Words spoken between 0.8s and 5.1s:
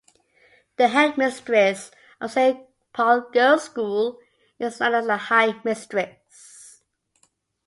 headmistress of Saint Paul's Girls School is known as